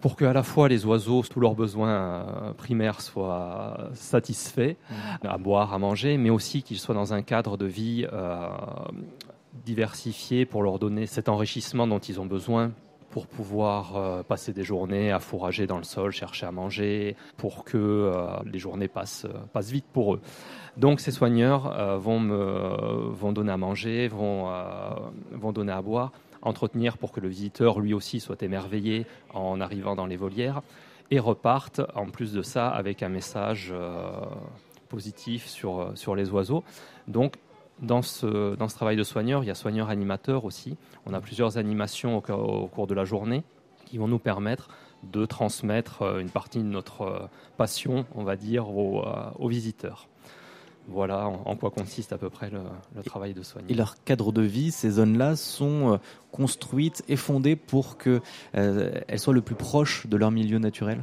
[0.00, 5.26] pour que à la fois les oiseaux, tous leurs besoins euh, primaires soient satisfaits, mmh.
[5.26, 8.48] à boire, à manger, mais aussi qu'ils soient dans un cadre de vie euh,
[9.64, 12.72] diversifié pour leur donner cet enrichissement dont ils ont besoin
[13.10, 17.64] pour pouvoir euh, passer des journées à fourrager dans le sol, chercher à manger, pour
[17.64, 18.12] que
[18.44, 20.20] les journées passent, passent vite pour eux.
[20.76, 24.52] Donc ces soigneurs vont, me, vont donner à manger, vont,
[25.32, 29.94] vont donner à boire entretenir pour que le visiteur lui aussi soit émerveillé en arrivant
[29.94, 30.62] dans les volières
[31.10, 34.10] et repartent en plus de ça avec un message euh,
[34.88, 36.64] positif sur, euh, sur les oiseaux.
[37.08, 37.34] Donc
[37.80, 40.76] dans ce, dans ce travail de soigneur, il y a soigneur animateur aussi.
[41.04, 43.44] On a plusieurs animations au, cours de la journée
[43.84, 44.70] qui vont nous permettre
[45.04, 49.04] de transmettre euh, une partie de notre passion, on va dire, aux,
[49.38, 50.08] aux visiteurs.
[50.88, 52.60] Voilà en, quoi consiste à peu près le,
[53.02, 53.70] travail de soigneur.
[53.70, 55.96] Et leur cadre de vie, ces zones-là, sont euh,
[56.30, 58.20] construites et fondées pour qu'elles
[58.54, 61.02] euh, soient le plus proches de leur milieu naturel?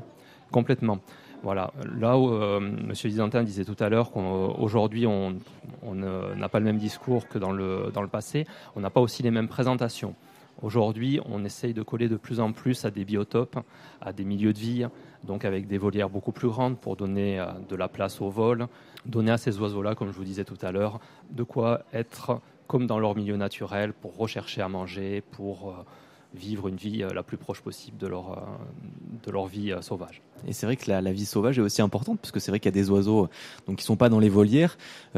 [0.52, 1.00] Complètement.
[1.44, 1.74] Voilà.
[2.00, 2.94] Là où euh, M.
[2.94, 5.36] Visantin disait tout à l'heure qu'aujourd'hui on
[5.84, 8.46] n'a pas le même discours que dans le, dans le passé,
[8.78, 10.16] on n'a pas aussi les mêmes présentations.
[10.62, 13.60] Aujourd'hui, on essaye de coller de plus en plus à des biotopes,
[14.00, 14.86] à des milieux de vie,
[15.26, 18.68] donc avec des volières beaucoup plus grandes pour donner de la place au vol,
[19.06, 21.00] donner à ces oiseaux-là, comme je vous disais tout à l'heure,
[21.32, 25.74] de quoi être comme dans leur milieu naturel pour rechercher à manger, pour euh,
[26.34, 28.42] vivre une vie euh, la plus proche possible de leur,
[29.26, 30.22] de leur vie sauvage.
[30.48, 32.68] Et c'est vrai que la, vie sauvage est aussi importante, parce que c'est vrai qu'il
[32.68, 33.30] y a des oiseaux
[33.68, 34.78] donc, qui ne sont pas dans les volières,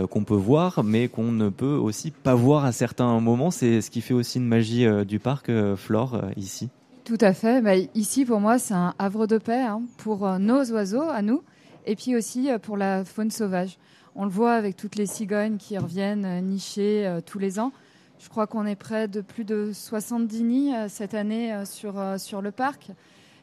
[0.09, 3.51] qu'on peut voir, mais qu'on ne peut aussi pas voir à certains moments.
[3.51, 6.69] C'est ce qui fait aussi une magie du parc, Flore, ici.
[7.05, 7.61] Tout à fait.
[7.61, 11.21] Bah, ici, pour moi, c'est un havre de paix hein, pour euh, nos oiseaux, à
[11.21, 11.43] nous,
[11.85, 13.77] et puis aussi euh, pour la faune sauvage.
[14.15, 17.71] On le voit avec toutes les cigognes qui reviennent euh, nicher tous les ans.
[18.19, 22.51] Je crois qu'on est près de plus de 70 nids cette année sur, sur le
[22.51, 22.91] parc.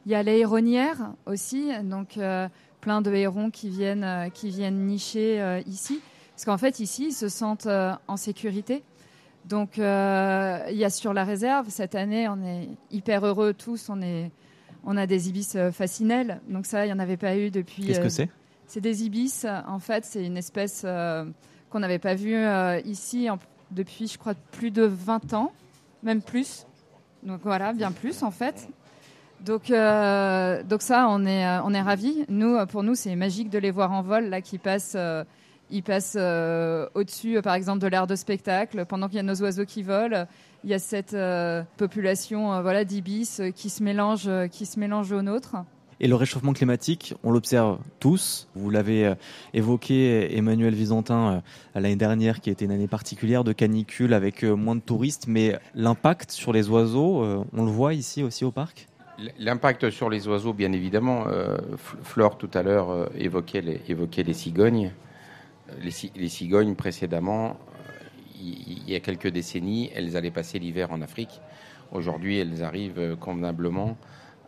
[0.07, 2.18] Il y a les héronnières aussi, donc
[2.81, 6.00] plein de hérons qui viennent, qui viennent nicher ici.
[6.35, 7.68] Parce qu'en fait, ici, ils se sentent
[8.09, 8.83] en sécurité.
[9.44, 13.88] Donc, euh, il y a sur la réserve, cette année, on est hyper heureux tous.
[13.88, 14.31] On, est,
[14.85, 16.40] on a des ibis euh, fascinelles.
[16.49, 17.87] Donc, ça, il n'y en avait pas eu depuis.
[17.87, 18.29] Qu'est-ce que euh, c'est?
[18.66, 19.47] C'est des ibis.
[19.66, 20.87] En fait, c'est une espèce
[21.71, 22.37] qu'on n'avait pas vue
[22.87, 23.29] ici
[23.71, 25.53] depuis, je crois, plus de 20 ans,
[26.03, 26.66] même plus.
[27.23, 28.68] Donc, voilà, bien plus, en fait.
[29.40, 32.25] Donc, donc ça, on est, on est ravis.
[32.31, 34.97] Nous, pour nous, c'est magique de les voir en vol, là, qui passent
[35.73, 38.85] ils passent euh, au-dessus, euh, par exemple, de l'aire de spectacle.
[38.85, 40.27] Pendant qu'il y a nos oiseaux qui volent,
[40.64, 45.22] il y a cette euh, population voilà, d'ibis qui se mélange, qui se mélange aux
[45.22, 45.57] nôtres.
[46.01, 48.48] Et le réchauffement climatique, on l'observe tous.
[48.57, 49.14] Vous l'avez
[49.55, 51.42] évoqué, Emmanuel Visantin,
[51.77, 55.27] l'année dernière, qui était une année particulière de canicule avec moins de touristes.
[55.29, 58.88] Mais l'impact sur les oiseaux, on le voit ici aussi au parc?
[59.38, 61.27] L'impact sur les oiseaux, bien évidemment.
[62.03, 64.90] Flore, tout à l'heure, évoquait les, évoquait les cigognes
[65.81, 67.71] les, cigognes précédemment, euh,
[68.42, 71.40] il y a quelques décennies, elles allaient passer l'hiver en Afrique.
[71.92, 73.96] Aujourd'hui, elles arrivent convenablement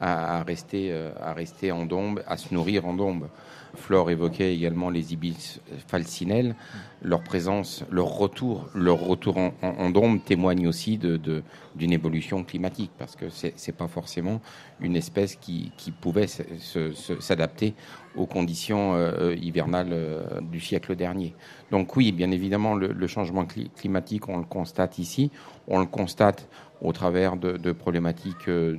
[0.01, 3.29] à, rester, à rester en dombe, à se nourrir en dombe.
[3.77, 6.55] Flore évoquait également les ibis falcinelles.
[7.03, 13.29] Leur présence, leur retour, leur retour en, en, témoigne aussi d'une évolution climatique, parce que
[13.29, 14.41] c'est n'est pas forcément
[14.81, 17.75] une espèce qui, qui pouvait s'adapter
[18.17, 21.35] aux conditions euh, hivernales euh, du siècle dernier.
[21.71, 23.47] Donc oui, bien évidemment, le, changement
[23.77, 25.31] climatique, on le constate ici.
[25.69, 26.49] On le constate
[26.81, 28.79] au travers de, problématiques euh,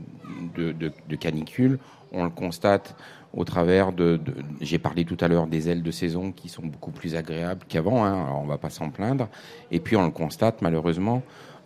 [0.55, 1.79] de, de, canicule.
[2.11, 2.95] On le constate
[3.33, 4.19] au travers de,
[4.61, 8.05] j'ai parlé tout à l'heure des ailes de saison qui sont beaucoup plus agréables qu'avant,
[8.05, 9.27] hein, on va pas s'en plaindre.
[9.71, 11.21] Et puis on le constate malheureusement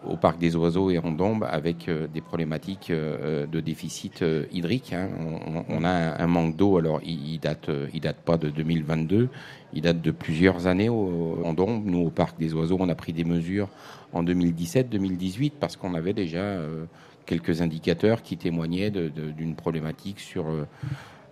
[0.07, 4.45] au parc des oiseaux et en Dombe avec euh, des problématiques euh, de déficit euh,
[4.51, 4.93] hydrique.
[4.93, 5.09] Hein.
[5.67, 9.29] On, a un, manque d'eau, alors il, il, date, il date pas de 2022,
[9.73, 11.85] il date de plusieurs années en Dombe.
[11.85, 13.67] Nous au parc des oiseaux, on a pris des mesures
[14.13, 16.59] en 2017-2018 parce qu'on avait déjà
[17.29, 20.65] quelques indicateurs qui témoignaient d'une problématique sur euh,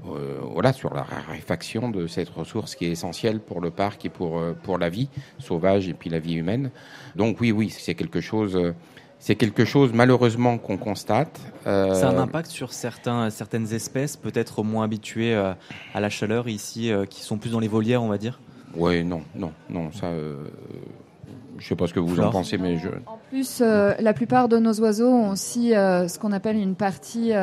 [0.03, 4.39] voilà, sur la raréfaction de cette ressource qui est essentielle pour le parc et pour,
[4.39, 6.71] euh, pour la vie sauvage et puis la vie humaine.
[7.15, 8.73] Donc oui, oui, c'est quelque chose euh,
[9.19, 11.39] c'est quelque chose malheureusement qu'on constate.
[11.65, 11.95] Euh...
[11.95, 16.91] Ça a un impact sur certains, certaines espèces, peut-être moins habituées à la chaleur ici,
[17.09, 18.39] qui sont plus dans les volières, on va dire?
[18.75, 20.11] Oui, non, non, non, ça.
[21.57, 22.89] je sais pas ce que vous en pensez, mais je.
[23.07, 27.33] En plus, la plupart de nos oiseaux ont aussi ce qu'on appelle une partie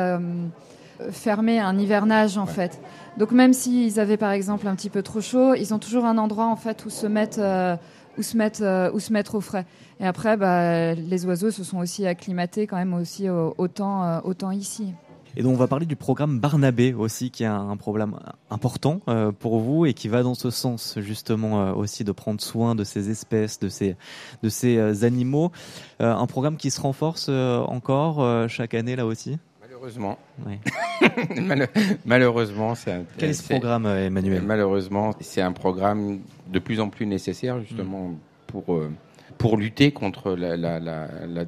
[1.11, 2.79] fermer un hivernage en fait.
[3.17, 6.17] Donc même s'ils avaient par exemple un petit peu trop chaud, ils ont toujours un
[6.17, 7.75] endroit en fait où se mettre, euh,
[8.17, 9.65] où se mettre, euh, où se mettre au frais.
[10.01, 14.53] Et après, bah, les oiseaux se sont aussi acclimatés quand même aussi au, temps, euh,
[14.53, 14.93] ici.
[15.37, 18.17] Et donc on va parler du programme Barnabé aussi, qui est un, problème
[18.49, 18.99] important
[19.39, 23.09] pour vous et qui va dans ce sens justement aussi de prendre soin de ces
[23.09, 23.97] espèces, de ces,
[24.43, 25.51] de ces animaux.
[25.99, 29.37] un programme qui se renforce encore chaque année là aussi?
[29.85, 30.17] Malheureusement.
[32.05, 33.03] Malheureusement, c'est un.
[33.17, 34.41] Quel est ce programme, euh, Emmanuel?
[34.41, 38.17] Malheureusement, c'est un programme de plus en plus nécessaire justement mm.
[38.47, 38.91] pour euh,
[39.37, 41.07] pour lutter contre la, la, la,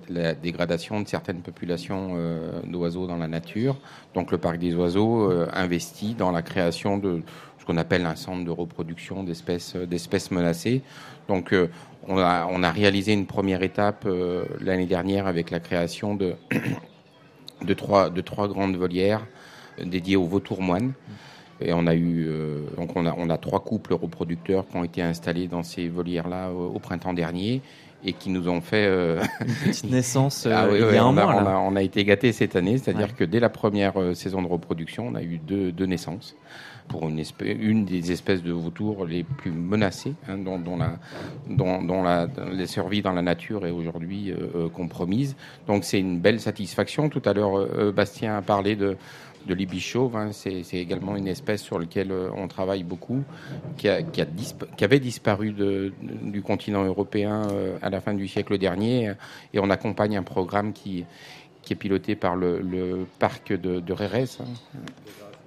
[0.09, 3.77] la, dégradation de certaines populations euh, d'oiseaux dans la nature.
[4.13, 7.23] Donc, le parc des oiseaux investit dans la création de
[7.59, 10.83] ce qu'on appelle un centre de reproduction d'espèces d'espèces menacées.
[11.27, 11.55] Donc,
[12.07, 14.07] on a on a réalisé une première étape
[14.59, 16.35] l'année dernière avec la création de
[17.61, 19.25] de trois, de trois grandes volières
[19.83, 20.93] dédiées aux vautours moines.
[21.59, 24.83] Et on a eu euh, donc on a, on a trois couples reproducteurs qui ont
[24.83, 27.61] été installés dans ces volières là au, printemps dernier
[28.05, 31.07] et qui nous ont fait euh, une petite naissance ah euh, il y a un
[31.07, 31.23] on mois.
[31.23, 35.07] A, on, a, été gâtés cette année, c'est-à-dire que dès la première saison de reproduction,
[35.07, 36.35] on a eu deux, deux naissances
[36.87, 40.77] pour une, des espèces de vautours les plus menacées, hein, dont,
[42.03, 42.27] la,
[42.65, 45.35] survies dans la nature est aujourd'hui euh, euh, compromise.
[45.67, 47.09] Donc c'est une belle satisfaction.
[47.09, 48.97] Tout à l'heure, euh, Bastien a parlé de,
[49.45, 50.15] de l'ibichauve.
[50.15, 53.23] Hein, c'est également une espèce sur laquelle on travaille beaucoup,
[53.77, 57.47] qui, avait disparu du continent européen
[57.81, 59.13] à la fin du siècle dernier.
[59.53, 61.05] Et on accompagne un programme qui,
[61.69, 63.93] est piloté par le, parc de, de.
[63.93, 64.45] Hein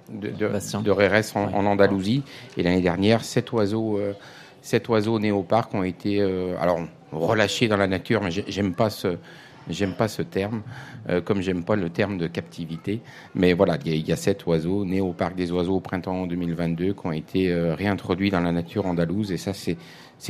[0.09, 2.23] de, de, RRS en, Andalousie.
[2.57, 4.13] Et l'année dernière, sept oiseaux, euh,
[4.61, 6.79] sept oiseaux nés au parc ont été euh, alors
[7.11, 8.21] relâchés dans la nature.
[8.21, 9.17] Mais j'aime pas ce
[9.69, 10.63] J'aime pas ce terme,
[11.07, 12.99] euh, comme j'aime pas le terme de captivité.
[13.35, 16.93] Mais voilà, il y, a sept oiseaux nés au parc des oiseaux au printemps 2022
[16.93, 19.31] qui ont été réintroduits dans la nature andalouse.
[19.31, 19.77] Et ça, c'est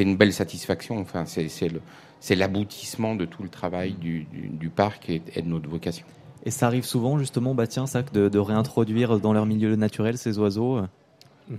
[0.04, 1.00] une belle satisfaction.
[1.00, 6.06] Enfin, c'est l'aboutissement de tout le travail du, du, parc et, et de notre vocation.
[6.46, 10.18] Et ça arrive souvent, justement, bah tiens, ça, de, de réintroduire dans leur milieu naturel
[10.18, 10.88] ces oiseaux euh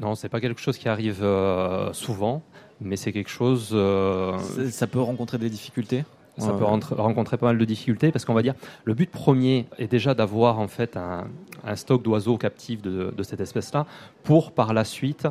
[0.00, 2.42] Non, c'est pas quelque chose qui arrive euh, souvent,
[2.80, 3.70] mais c'est quelque chose.
[3.72, 4.38] Euh,
[4.70, 6.04] ça peut rencontrer des difficultés
[6.38, 9.86] ça peut rencontrer pas mal de difficultés parce qu'on va dire le but premier est
[9.86, 11.26] déjà d'avoir en fait un,
[11.62, 13.84] un stock d'oiseaux captifs de, de, cette espèce-là
[14.24, 15.28] pour par la suite,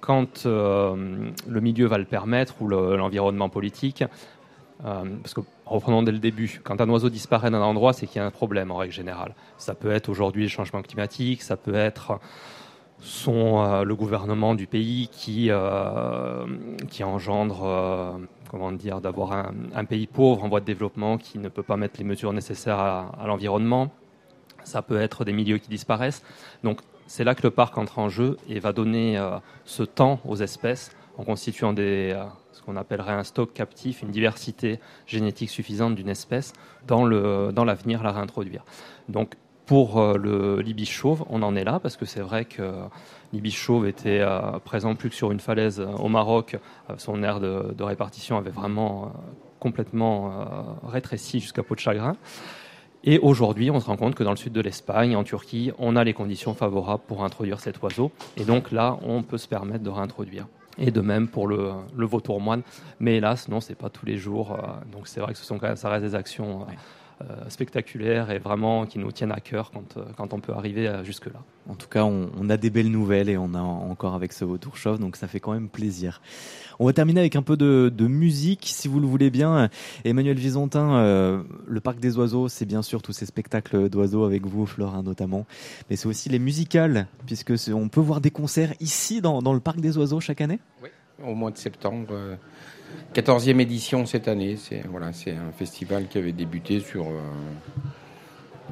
[0.00, 4.04] quand le milieu va le permettre ou l'environnement politique,
[4.84, 8.16] euh, parce que reprenons dès le début, quand un oiseau disparaît d'un endroit, c'est qu'il
[8.16, 9.34] y a un problème en règle générale.
[9.56, 12.20] Ça peut être aujourd'hui le changement climatique, ça peut être
[13.28, 16.46] euh, le gouvernement du pays qui, euh,
[17.02, 18.18] engendre
[18.50, 21.76] comment dire, d'avoir un, un, pays pauvre en voie de développement qui ne peut pas
[21.76, 23.90] mettre les mesures nécessaires à, à l'environnement.
[24.64, 26.22] Ça peut être des milieux qui disparaissent.
[26.64, 29.18] Donc c'est là que le parc entre en jeu et va donner
[29.64, 32.16] ce temps aux espèces en constituant des,
[32.68, 36.52] qu'on appellerait un stock captif, une diversité génétique suffisante d'une espèce,
[36.86, 38.62] dans, l'avenir la réintroduire.
[39.08, 42.70] Donc pour euh, le l'ibis chauve, on en est là parce que c'est vrai que
[43.32, 46.58] l'ibis chauve était euh, présent plus que sur une falaise euh, au Maroc.
[46.98, 49.12] son aire de, de répartition avait vraiment
[49.60, 52.16] complètement rétréci jusqu'à peau de chagrin.
[53.02, 55.96] Et aujourd'hui, on se rend compte que dans le sud de l'Espagne, en Turquie, on
[55.96, 58.12] a les conditions favorables pour introduire cet oiseau.
[58.36, 60.46] Et donc là, on peut se permettre de réintroduire.
[60.78, 62.62] Et de même pour le, vautour moine.
[63.00, 64.52] Mais hélas, non, c'est pas tous les jours.
[64.52, 66.72] Euh, donc c'est vrai que ce sont, ça reste des actions euh,
[67.48, 71.40] spectaculaires et vraiment qui nous tiennent à cœur quand, euh, quand on peut arriver jusque-là.
[71.68, 74.44] En tout cas, on, on, a des belles nouvelles et on a encore avec ce
[74.44, 76.22] vautour chauve, donc ça fait quand même plaisir.
[76.78, 79.68] On va terminer avec un peu de, de musique, si vous le voulez bien.
[80.04, 84.46] Emmanuel Visontin, euh, le Parc des Oiseaux, c'est bien sûr tous ces spectacles d'oiseaux avec
[84.46, 85.46] vous, Flore notamment,
[85.90, 89.60] mais c'est aussi les musicales, puisque on peut voir des concerts ici dans, dans, le
[89.60, 90.60] Parc des Oiseaux chaque année?
[90.82, 90.88] Oui,
[91.22, 92.14] au mois de septembre.
[93.14, 94.56] 14e édition cette année.
[94.56, 97.20] C'est voilà, c'est un festival qui avait débuté sur euh,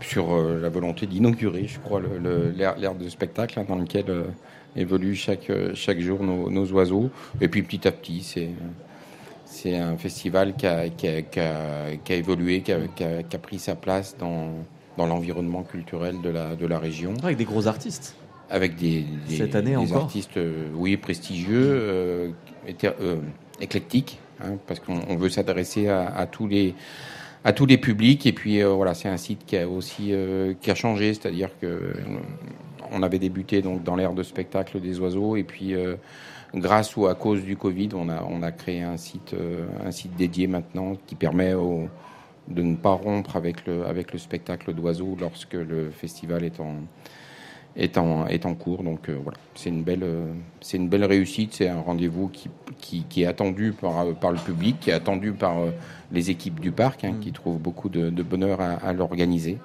[0.02, 2.00] sur euh, la volonté d'inaugurer, je crois,
[2.56, 4.24] l'ère de spectacle hein, dans lequel euh,
[4.76, 7.10] évoluent chaque chaque jour nos, nos, oiseaux.
[7.40, 8.50] Et puis petit à petit, c'est
[9.44, 13.04] c'est un festival qui a, qui a, qui a, qui a évolué, qui a, qui
[13.04, 14.50] a, pris sa place dans
[14.98, 17.14] dans l'environnement culturel de la de la région.
[17.22, 18.16] Avec des gros artistes.
[18.48, 20.04] Avec des, des cette année des encore.
[20.04, 20.38] artistes,
[20.74, 22.32] oui, prestigieux.
[23.00, 23.16] Euh,
[23.60, 26.74] éclectique, hein, parce qu'on veut s'adresser à, tous les
[27.44, 28.26] à tous les publics.
[28.26, 31.50] Et puis euh, voilà, c'est un site qui a aussi euh, qui a changé, c'est-à-dire
[31.60, 31.94] que euh,
[32.90, 35.74] on avait débuté donc dans l'ère de spectacle des oiseaux, et puis
[36.54, 39.34] grâce ou à cause du Covid, on a on a créé un site
[39.84, 44.72] un site dédié maintenant qui permet de ne pas rompre avec le avec le spectacle
[44.72, 46.76] d'oiseaux lorsque le festival est en
[47.76, 48.82] est en, est en cours.
[48.82, 51.54] Donc euh, voilà, c'est une belle, euh, c'est une belle réussite.
[51.54, 55.32] C'est un rendez-vous qui, qui, qui, est attendu par, par le public, qui est attendu
[55.32, 55.70] par euh,
[56.12, 57.20] les équipes du parc, hein, mmh.
[57.20, 59.58] qui trouvent beaucoup de, de bonheur à, à l'organiser.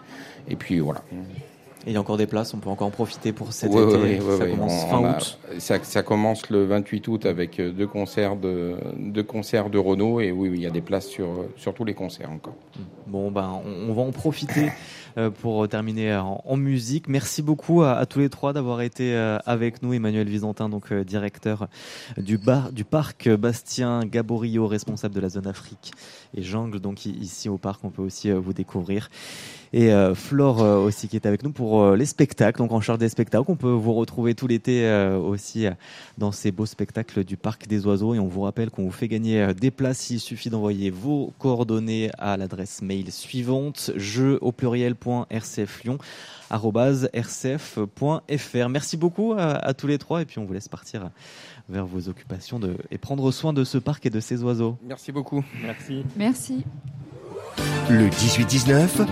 [0.49, 1.01] Et puis voilà.
[1.85, 3.81] Et il y a encore des places, on peut encore en profiter pour cet oui,
[3.81, 4.19] été.
[4.19, 5.39] Ça commence on, fin on a, août.
[5.57, 10.19] Ça, ça, commence le 28 août avec deux concerts de, deux concerts de Renault.
[10.19, 12.53] Et oui, oui, il y a des places sur, sur tous les concerts encore.
[13.11, 14.71] Bon, ben, on, va en profiter
[15.41, 17.09] pour terminer en, en, musique.
[17.09, 19.13] Merci beaucoup à, tous les trois d'avoir été
[19.45, 19.93] avec nous.
[19.93, 21.67] Emmanuel Visantin, donc directeur
[22.15, 25.91] du, bar, du parc Bastien Gaborio, responsable de la zone Afrique
[26.33, 26.79] et Jungle.
[26.79, 29.09] Donc ici au parc, on peut aussi vous découvrir
[29.73, 32.81] et euh, Flore euh, aussi qui est avec nous pour euh, les spectacles, donc en
[32.81, 33.49] charge des spectacles.
[33.49, 35.65] On peut vous retrouver tout l'été euh, aussi
[36.17, 39.07] dans ces beaux spectacles du Parc des Oiseaux et on vous rappelle qu'on vous fait
[39.07, 40.09] gagner des places.
[40.09, 44.51] Il suffit d'envoyer vos coordonnées à l'adresse mail suivante jeu au
[47.13, 48.69] rcf.fr.
[48.69, 51.09] Merci beaucoup à, à, tous les trois et puis on vous laisse partir
[51.69, 54.77] vers vos occupations de, et prendre soin de ce parc et de ces oiseaux.
[54.83, 55.43] Merci beaucoup.
[55.63, 56.03] Merci.
[56.17, 56.65] Merci.
[57.89, 59.07] Le 18-19,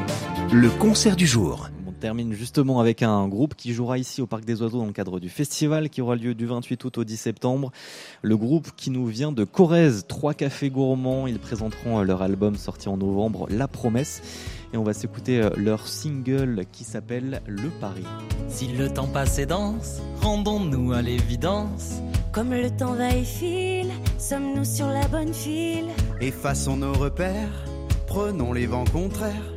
[0.53, 1.69] le concert du jour.
[1.87, 4.93] On termine justement avec un groupe qui jouera ici au Parc des Oiseaux dans le
[4.93, 7.71] cadre du festival qui aura lieu du 28 août au 10 septembre.
[8.21, 11.27] Le groupe qui nous vient de Corrèze, Trois Cafés Gourmands.
[11.27, 14.21] Ils présenteront leur album sorti en novembre, La Promesse.
[14.73, 18.05] Et on va s'écouter leur single qui s'appelle Le Paris.
[18.47, 21.95] Si le temps passe et danse, rendons-nous à l'évidence.
[22.31, 25.87] Comme le temps va et file, sommes-nous sur la bonne file?
[26.21, 27.65] Effaçons nos repères
[28.09, 29.53] prenons les vents contraires.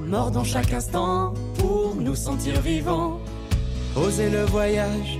[0.00, 3.20] Mordons chaque instant pour nous sentir vivants.
[3.96, 5.16] Oser le voyage,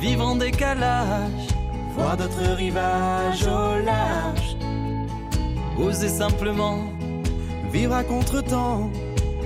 [0.00, 1.46] vivre en décalage,
[1.94, 4.56] voir d'autres rivages au large.
[5.78, 6.78] Oser simplement
[7.70, 8.90] vivre à contre-temps,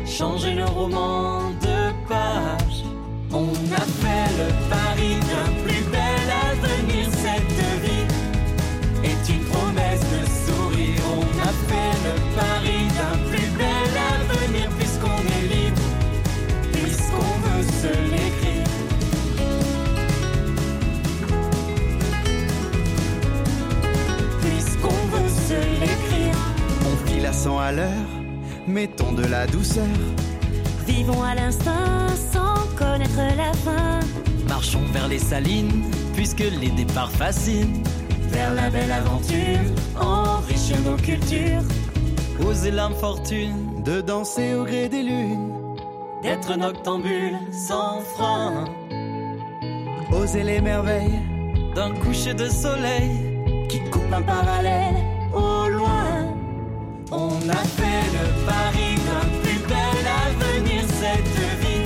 [0.06, 2.84] changer le roman de page.
[3.32, 3.50] On
[3.82, 7.11] a fait le pari d'un plus bel avenir,
[27.72, 28.08] file à 100 à l'heure,
[28.66, 29.84] mettons de la douceur.
[30.86, 34.00] Vivons à l'instant sans connaître la fin.
[34.48, 37.82] Marchons vers les salines, puisque les départs fascinent.
[38.28, 39.60] Vers la belle aventure,
[40.00, 41.62] enrichir nos cultures.
[42.46, 45.52] Oser l'infortune de danser au gré des lunes,
[46.22, 48.64] d'être noctambule sans frein.
[50.10, 51.20] Oser les merveilles
[51.74, 53.10] d'un coucher de soleil
[53.68, 54.96] qui coupe un parallèle.
[57.14, 60.82] On a fait le pari d'un plus bel avenir.
[60.88, 61.84] Cette vie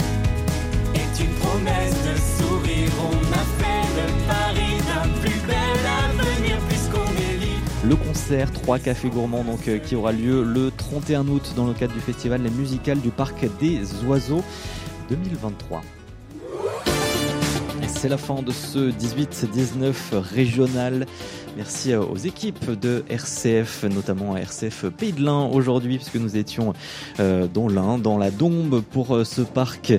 [0.95, 2.93] est une promesse de sourire.
[3.11, 7.61] On a fait le pari d'un plus bel avenir puisqu'on est libre.
[7.83, 11.75] Le concert 3 cafés gourmands donc euh, qui aura lieu le 31 août dans le
[11.75, 14.45] cadre du festival Les Musicales du Parc des Oiseaux
[15.09, 15.83] 2023.
[17.99, 21.07] C'est la fin de ce 18-19 régional.
[21.57, 26.75] Merci euh, aux équipes de RCF, notamment RCF Pays de l'Ain aujourd'hui, puisque nous étions
[27.21, 29.95] euh, dans l'Ain, dans la Dombe, pour euh, ce parc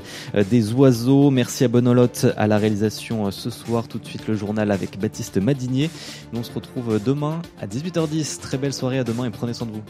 [0.49, 1.31] des oiseaux.
[1.31, 3.87] Merci à Bonolotte à la réalisation ce soir.
[3.87, 5.89] Tout de suite le journal avec Baptiste Madinier.
[6.31, 8.39] Nous on se retrouve demain à 18h10.
[8.39, 9.83] Très belle soirée à demain et prenez soin de vous.